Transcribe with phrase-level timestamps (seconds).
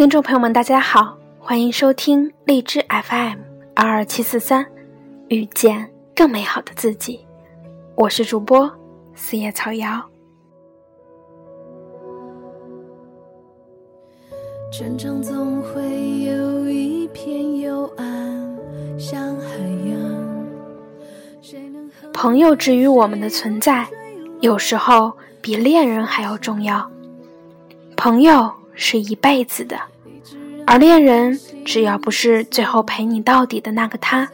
[0.00, 3.40] 听众朋友们，大家好，欢迎收听荔枝 FM
[3.74, 4.64] 二二七四三，
[5.28, 7.20] 遇见更美好的自己。
[7.96, 8.72] 我是主播
[9.14, 10.02] 四叶草瑶。
[14.72, 15.82] 成长总会
[16.20, 18.58] 有一片幽暗，
[18.98, 20.00] 像海洋。
[22.14, 23.86] 朋友之于我们的存在，
[24.40, 26.90] 有时候比恋人还要重要。
[27.98, 28.50] 朋友。
[28.82, 29.78] 是一辈子的，
[30.70, 34.30] 而恋人只要不是最后陪你到底的那个他，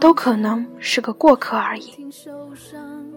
[0.00, 1.92] 都可能是个过客而已。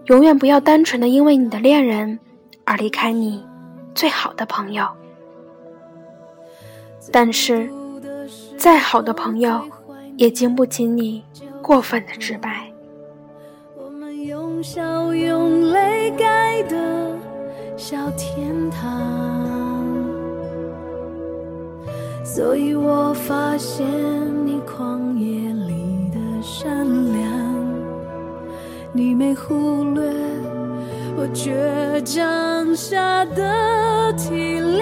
[0.04, 2.18] 永远不要单纯的因为你的恋人
[2.66, 3.42] 而离开你
[3.94, 4.86] 最好的朋友。
[7.10, 7.70] 但是，
[8.58, 9.62] 再好的朋友
[10.18, 11.24] 也经不起你
[11.62, 12.70] 过分的直白。
[13.74, 17.16] 我们用笑用泪盖的
[17.78, 19.31] 小天堂。
[22.34, 23.86] 所以我发现
[24.46, 27.30] 你旷野里的善良，
[28.90, 30.10] 你没忽略
[31.14, 31.52] 我倔
[32.02, 34.80] 强下的体谅。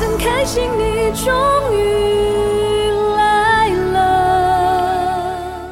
[0.00, 1.30] 很开心你终
[1.74, 5.68] 于来了。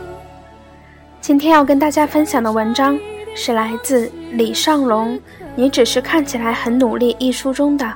[1.22, 2.98] 今天要跟大家分享的文章
[3.34, 5.16] 是来自李尚龙
[5.56, 7.90] 《你只是看起来很努力》一书中的。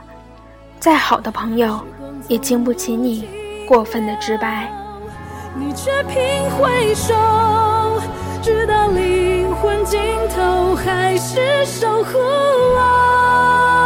[0.81, 1.81] 再好的朋友，
[2.29, 3.29] 也经不起你
[3.67, 4.73] 过分的直白。
[5.55, 6.15] 你却频
[6.51, 7.15] 回首，
[8.41, 10.01] 直到灵魂尽
[10.35, 13.78] 头，还是守护我。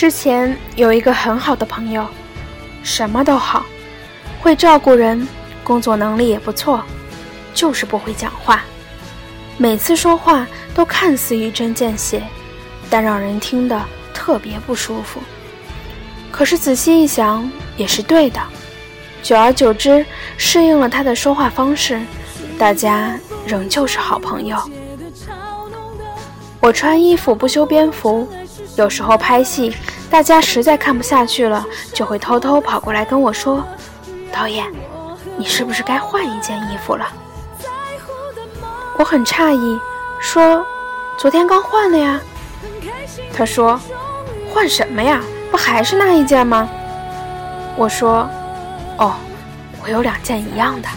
[0.00, 2.06] 之前有一个很好的朋友，
[2.82, 3.66] 什么都好，
[4.40, 5.28] 会照顾人，
[5.62, 6.82] 工作能力也不错，
[7.52, 8.64] 就是不会讲话。
[9.58, 12.22] 每次说话都看似一针见血，
[12.88, 13.78] 但让人听得
[14.14, 15.20] 特别不舒服。
[16.30, 17.46] 可是仔细一想，
[17.76, 18.40] 也是对的。
[19.22, 20.02] 久而久之，
[20.38, 22.00] 适应了他的说话方式，
[22.58, 23.14] 大家
[23.46, 24.56] 仍旧是好朋友。
[26.60, 28.28] 我穿衣服不修边幅。
[28.76, 29.74] 有时候拍戏，
[30.08, 33.64] 大家实在看不下去了，就会偷偷跑过来跟我说
[34.32, 34.64] ：“导演，
[35.36, 37.06] 你是不是该换一件衣服了？”
[38.96, 39.78] 我很诧异，
[40.20, 40.64] 说
[41.18, 42.20] ：“昨天刚换了呀。”
[43.34, 43.78] 他说
[44.54, 45.20] ：“换什么呀？
[45.50, 46.68] 不还是那一件吗？”
[47.76, 48.28] 我说
[48.98, 49.14] ：“哦，
[49.82, 50.88] 我有两件一样的。”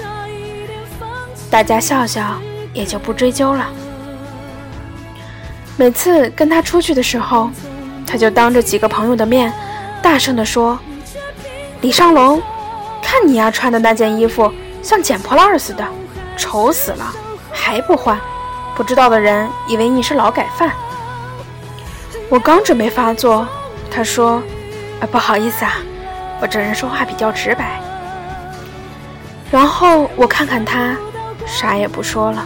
[1.50, 2.40] 大家笑笑，
[2.73, 3.68] 也就不追究了。
[5.75, 7.50] 每次跟他出去的时候，
[8.06, 9.51] 他就当着几个朋友的面，
[10.01, 10.78] 大声地说
[11.81, 12.41] ：“李尚龙，
[13.01, 14.51] 看你呀穿的那件衣服，
[14.84, 15.84] 像捡破烂似的，
[16.38, 17.11] 丑死了，
[17.51, 18.19] 还不换？
[18.75, 20.72] 不知道的人以为你是劳改犯。”
[22.29, 23.47] 我刚准备发作，
[23.90, 24.41] 他说
[25.01, 25.78] ：“啊，不好意思啊，
[26.40, 27.79] 我这人说话比较直白。”
[29.51, 30.95] 然后我看看他，
[31.45, 32.45] 啥也不说了。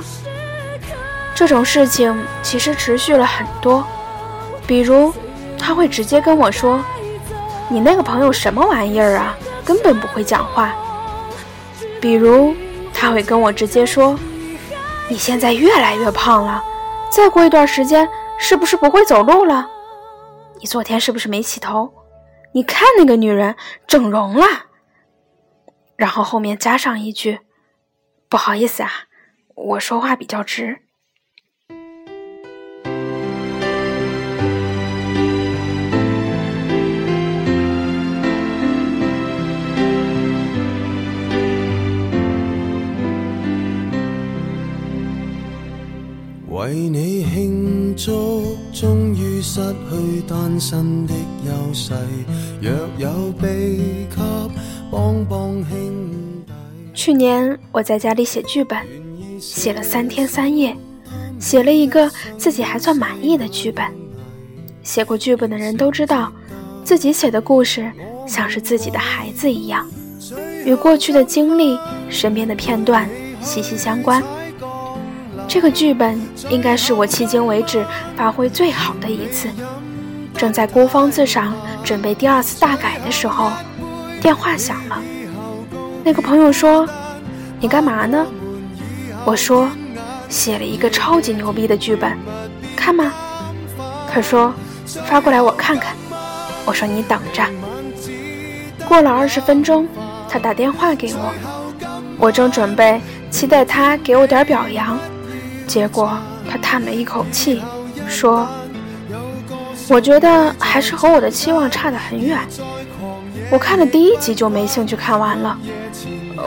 [1.37, 3.85] 这种事情其实持续了很多，
[4.65, 5.13] 比如。
[5.59, 6.81] 他会直接跟我说
[7.67, 10.73] ：“你那个朋友什么玩意儿啊，根本不会讲话。”
[11.99, 12.55] 比如，
[12.93, 14.17] 他会跟我直接说
[15.09, 16.63] ：“你现在越来越胖了，
[17.09, 18.07] 再过一段时间
[18.37, 19.69] 是不是不会走路了？
[20.61, 21.91] 你昨天是不是没洗头？
[22.53, 23.55] 你看那个女人
[23.87, 24.45] 整容了。”
[25.97, 27.39] 然后后面加上一句
[28.29, 28.91] ：“不好意思啊，
[29.55, 30.83] 我说话比较直。”
[46.67, 51.13] 为你庆祝终于失去单身的
[51.45, 51.93] 优势，
[52.61, 54.49] 若有秘笈，
[54.91, 55.69] 帮帮兄
[56.45, 56.51] 弟。
[56.93, 58.77] 去年我在家里写剧本，
[59.39, 60.75] 写了三天三夜，
[61.39, 63.85] 写了一个自己还算满意的剧本。
[64.83, 66.29] 写过剧本的人都知道，
[66.83, 67.89] 自己写的故事
[68.27, 69.87] 像是自己的孩子一样，
[70.65, 71.79] 与过去的经历、
[72.09, 73.09] 身边的片段
[73.41, 74.21] 息息相关。
[75.47, 77.85] 这个剧本应该是我迄今为止
[78.15, 79.49] 发挥最好的一次。
[80.35, 83.49] 正在孤芳自赏准备第二次大改的时候，
[84.21, 85.01] 电话响了。
[86.03, 86.87] 那个朋友说
[87.59, 88.25] ：“你干嘛呢？”
[89.25, 89.69] 我说
[90.29, 92.15] ：“写了一个超级牛逼的剧本，
[92.75, 93.11] 看吗？”
[94.11, 94.53] 他说
[95.07, 95.95] ：“发过来我看看。”
[96.65, 97.43] 我说：“你等着。”
[98.87, 99.87] 过了二十分钟，
[100.29, 101.33] 他打电话给我，
[102.17, 103.01] 我正准备
[103.31, 104.97] 期待他给我点表扬，
[105.67, 106.17] 结果
[106.49, 107.61] 他叹了一口气，
[108.07, 108.47] 说。
[109.89, 112.37] 我觉得还是和我的期望差得很远。
[113.49, 115.57] 我看了第一集就没兴趣看完了。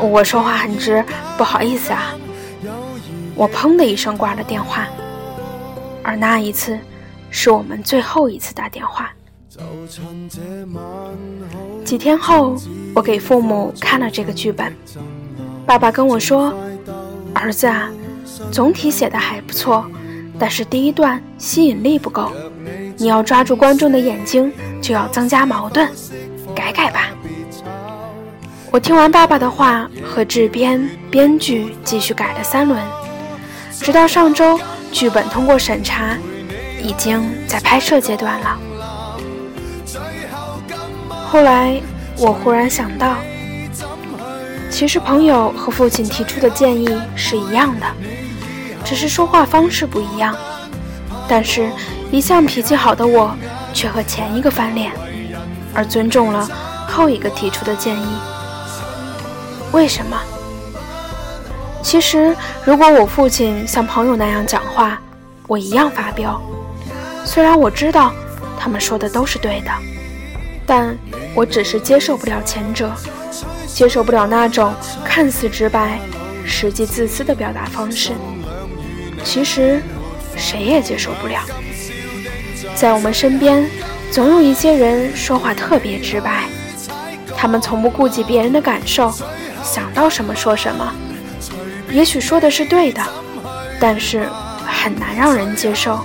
[0.03, 1.03] 我说话很直，
[1.39, 2.15] 不好意思啊。
[3.35, 4.87] 我砰的一声挂了电话。
[6.03, 6.79] 而那一次，
[7.31, 9.11] 是我们最后一次打电话。
[11.83, 12.57] 几天后，
[12.95, 14.71] 我给父母看了这个剧本。
[15.65, 16.53] 爸爸跟我说
[17.33, 17.89] ：“儿子啊，
[18.50, 19.85] 总体写的还不错，
[20.38, 22.31] 但是第一段吸引力不够。”
[22.97, 24.52] 你要抓住观众的眼睛，
[24.82, 25.88] 就要增加矛盾，
[26.55, 27.08] 改改吧。
[28.70, 32.79] 我听完爸爸的话，和制编、编剧继续改了三轮，
[33.73, 34.61] 直到上周
[34.93, 36.14] 剧本通过审查，
[36.82, 38.58] 已经在拍摄阶段了。
[41.08, 41.81] 后来
[42.19, 43.17] 我忽然想到，
[44.70, 46.87] 其实朋友和父亲提出的建议
[47.17, 47.87] 是一样的，
[48.85, 50.37] 只是说话方式不一样，
[51.29, 51.71] 但是。
[52.12, 53.32] 一向脾气好的我，
[53.73, 54.91] 却和前一个翻脸，
[55.73, 56.44] 而尊重了
[56.88, 58.06] 后一个提出的建议。
[59.71, 60.21] 为什么？
[61.85, 65.00] 其实，如果我父亲像朋友那样讲话，
[65.47, 66.43] 我一样发飙。
[67.25, 68.12] 虽然我知道
[68.59, 69.71] 他们说的都是对的，
[70.67, 70.99] 但
[71.33, 72.91] 我只是接受不了前者，
[73.69, 74.75] 接受不了那种
[75.05, 76.00] 看似直白，
[76.44, 78.15] 实际自私的表达方式。
[79.25, 79.81] 其实，
[80.37, 81.41] 谁也接受不了。
[82.75, 83.69] 在我们身边，
[84.11, 86.45] 总有一些人说话特别直白，
[87.37, 89.13] 他们从不顾及别人的感受，
[89.63, 90.93] 想到什么说什么。
[91.91, 93.03] 也许说的是对的，
[93.79, 94.29] 但是
[94.67, 95.99] 很难让人接受。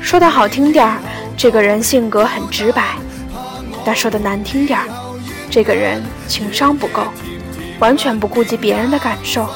[0.00, 0.98] 说的好听点儿，
[1.36, 2.82] 这个人性格很直白；
[3.84, 4.86] 但说的难听点儿，
[5.50, 7.04] 这个人情商不够，
[7.78, 9.48] 完全不顾及别人的感受。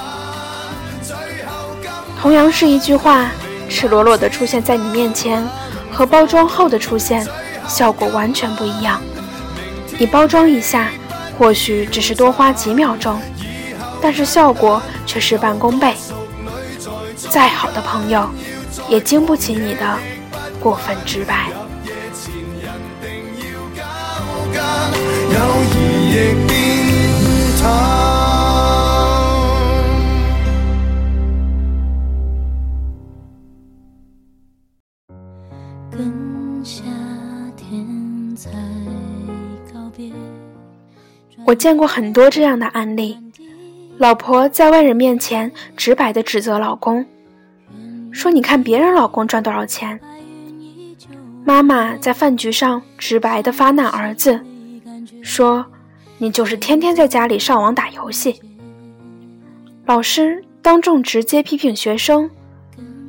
[2.25, 3.31] 同样是一句话，
[3.69, 5.47] 赤裸裸地出现在你面前。
[5.93, 7.29] 和包装后的出现，
[7.69, 8.99] 效果完全不一样。
[9.99, 10.89] 你包装一下，
[11.39, 13.21] 或许只是多花几秒钟，
[14.01, 15.93] 但是效果却事半功倍。
[17.15, 18.27] 再好的朋友，
[18.89, 19.99] 也经不起你的
[20.59, 21.51] 过分直白。
[35.97, 36.83] 跟夏
[37.57, 38.51] 天才
[39.73, 40.11] 告别
[41.47, 43.17] 我见过很多这样的案例：
[43.99, 47.07] 老婆在外人面前直白的指责老公，
[48.11, 50.01] 说：“你看别人老公赚多少钱。”
[51.47, 54.41] 妈妈在饭局上直白的发难儿子，
[55.23, 55.65] 说
[56.19, 58.41] ：“你就是天天在家里上网打游戏。”
[59.87, 62.29] 老师当众直接批评学生，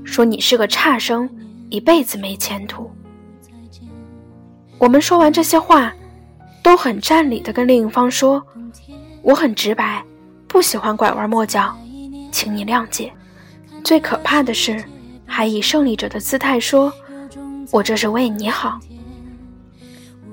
[0.04, 1.28] 说：“你是个差生，
[1.70, 2.92] 一辈子没前途。”
[4.78, 5.94] 我们说完这些话。
[6.66, 8.44] 都很占理的跟另一方说
[9.22, 10.04] ：“我很直白，
[10.48, 11.72] 不喜欢拐弯抹角，
[12.32, 13.14] 请你谅解。”
[13.86, 14.84] 最可怕的是，
[15.28, 16.92] 还以胜利者的姿态说
[17.70, 18.80] ：“我这是为你好。”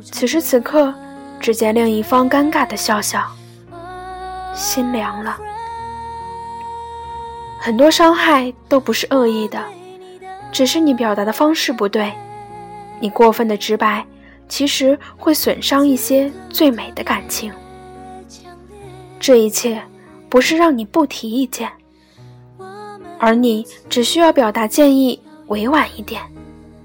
[0.01, 0.95] 此时此刻，
[1.39, 3.31] 只见另一方尴尬的笑笑，
[4.55, 5.37] 心凉了。
[7.61, 9.63] 很多伤害都不是恶意的，
[10.53, 12.13] 只是你表达的方式不对，
[13.01, 14.07] 你过分的直白。
[14.49, 17.51] 其实会损伤一些最美的感情。
[19.19, 19.81] 这一切
[20.29, 21.73] 不是让你不提意见，
[23.19, 26.21] 而你只需要表达建议委婉一点，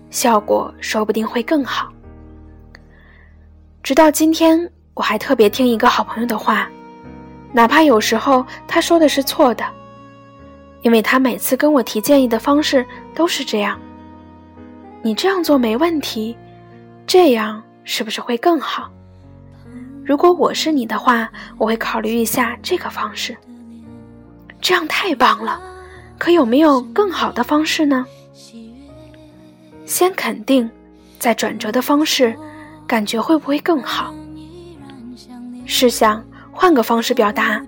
[0.09, 1.91] 效果说不定会更好。
[3.83, 6.69] 直到今天，我还特别听一个好朋友的话，
[7.51, 9.65] 哪怕有时候他说的是错的，
[10.81, 13.79] 因为他每次跟我提建议的方式都是这样：
[15.01, 16.35] 你这样做没问题。
[17.05, 18.91] 这样是不是会更好？
[20.03, 23.35] 如果我是你的话，我会考虑一下这个方式。
[24.59, 25.61] 这样太棒了，
[26.17, 28.05] 可有没有更好的方式呢？
[29.85, 30.69] 先肯定，
[31.17, 32.35] 再转折的方式，
[32.85, 34.13] 感觉会不会更好？
[35.65, 37.61] 试想换个方式表达，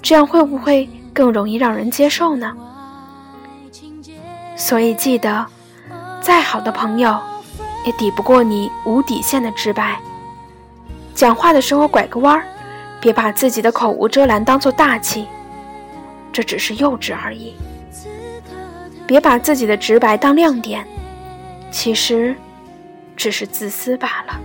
[0.00, 2.54] 这样会不会更容易让人接受呢？
[4.56, 5.46] 所以记得，
[6.20, 7.18] 再好的朋友，
[7.86, 9.98] 也抵不过你无底线的直白。
[11.14, 12.44] 讲话的时候拐个弯儿，
[13.00, 15.26] 别把自己的口无遮拦当做大气，
[16.32, 17.54] 这只是幼稚而已。
[19.06, 20.86] 别把自己的直白当亮点，
[21.70, 22.34] 其实
[23.16, 24.40] 只是自私罢了。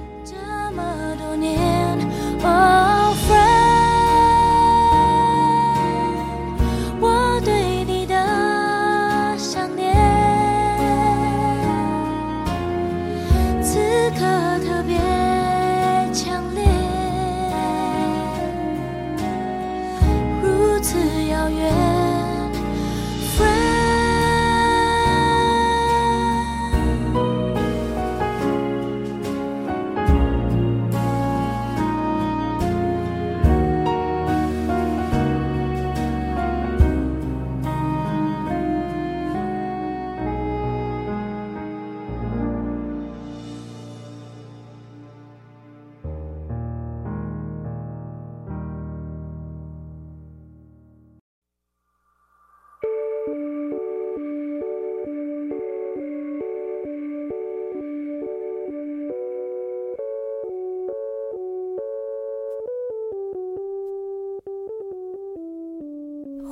[20.80, 21.99] 如此遥远。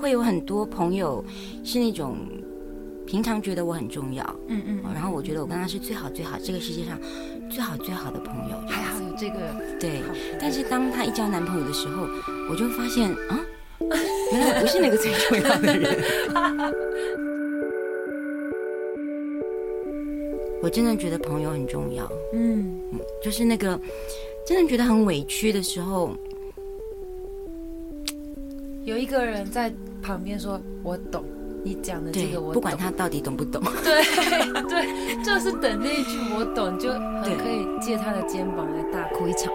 [0.07, 1.21] 会有很多朋友
[1.65, 2.15] 是那种
[3.05, 6.97] 平常觉得我很重要，嗯嗯，然后我觉得我跟他是最好最好这个世界上
[7.51, 10.01] 最好最好的朋友，还好有这个对。
[10.39, 12.07] 但是当他一交男朋友的时候，
[12.49, 13.45] 我就发现啊，
[14.31, 16.01] 原来我不是那个最重要的人。
[20.61, 22.79] 我真的觉得朋友很重要，嗯，
[23.21, 23.77] 就是那个
[24.45, 26.15] 真的觉得很委屈的时候，
[28.87, 29.71] 有一个人在。
[29.99, 31.25] 旁边说：“我懂
[31.63, 33.61] 你讲的这个，我不管他到底懂不懂。
[33.83, 34.01] 对
[34.69, 39.51] 对，就是等那一句“我懂”，就很可以借他的肩膀来大哭一场。”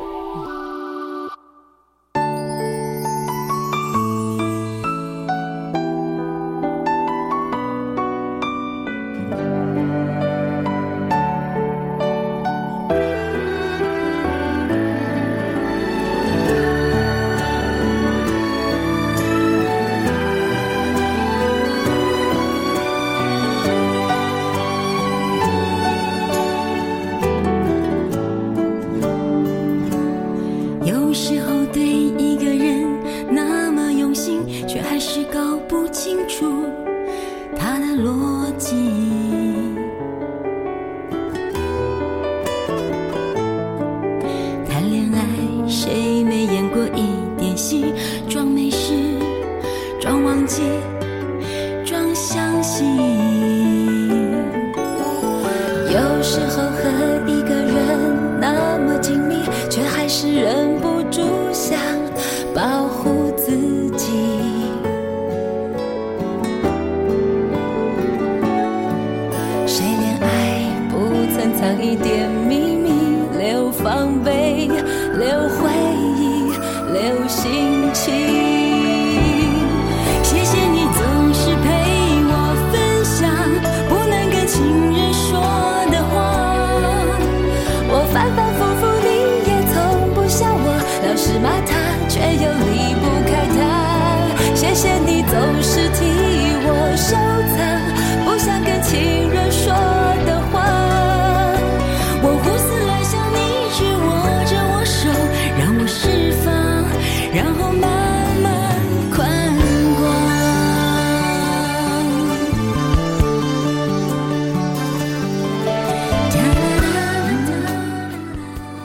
[71.82, 72.90] 一点秘密
[73.36, 75.68] 留防备留回
[76.16, 76.52] 忆
[76.92, 78.41] 留心情。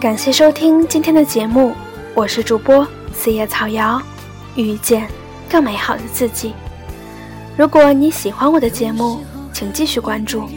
[0.08, 1.74] 感谢收听今天的节目，
[2.16, 4.02] 我是主播四叶草瑶，
[4.56, 5.06] 遇见
[5.50, 6.54] 更美好的自己。
[7.58, 9.20] 如果你喜欢我的节目，
[9.52, 10.48] 请继续关注。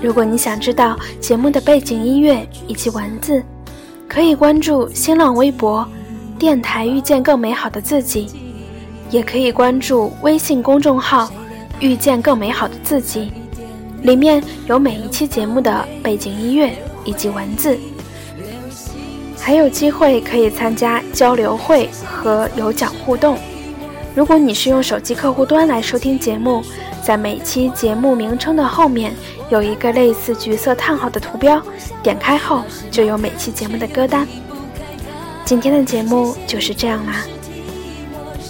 [0.00, 3.44] 如果你想知道节目的背景音乐以及文字，
[4.08, 5.86] 可以关注新浪微博
[6.40, 8.28] “电台遇见更美好的自己”，
[9.12, 11.30] 也可以关注微信公众号
[11.80, 13.30] “遇见更美好的自己”，
[14.00, 17.78] 里面有每一期节目的背景音乐以及文字。
[19.50, 23.36] 还有机会可以参加交流会和有奖互动。
[24.14, 26.62] 如果你是用手机客户端来收听节目，
[27.02, 29.12] 在每期节目名称的后面
[29.48, 31.60] 有一个类似橘色叹号的图标，
[32.00, 34.24] 点开后就有每期节目的歌单。
[35.44, 37.24] 今天的节目就是这样啦，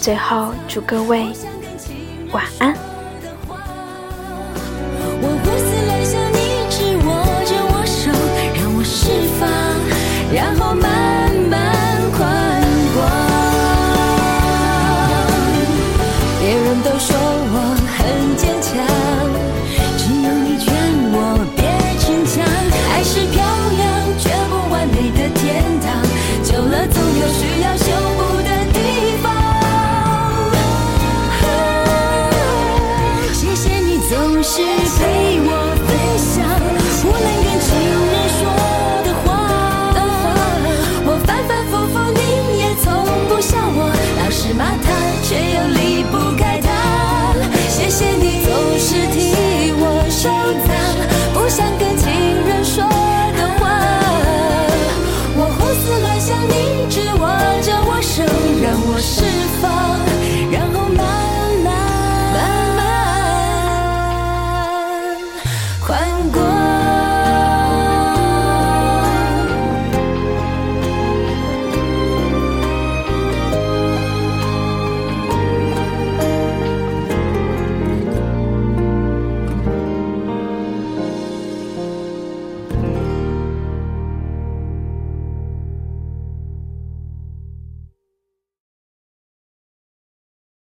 [0.03, 1.29] 最后祝各位
[2.31, 2.75] 晚安。
[10.33, 10.90] 然后。